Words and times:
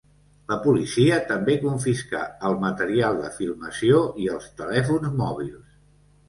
La 0.51 0.55
policia 0.61 1.19
també 1.31 1.57
confiscà 1.65 2.21
el 2.49 2.57
material 2.63 3.19
de 3.19 3.29
filmació 3.37 4.01
i 4.25 4.31
els 4.37 4.49
telèfons 4.63 5.13
mòbils. 5.23 5.79